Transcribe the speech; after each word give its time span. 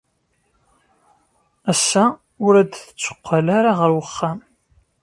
Ass-a, 1.71 2.05
ur 2.45 2.53
d-tetteqqal 2.59 3.47
ara 3.57 3.71
ɣer 3.79 3.91
uxxam. 4.01 4.39